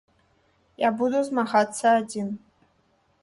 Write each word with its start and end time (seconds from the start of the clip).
Я 0.83 0.89
буду 1.01 1.19
змагацца 1.27 1.87
адзін. 1.99 2.31